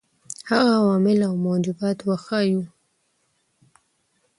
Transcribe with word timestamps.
هغه 0.49 0.71
عوامل 0.81 1.19
او 1.27 1.33
موجبات 1.45 1.97
وښيیو. 2.03 2.61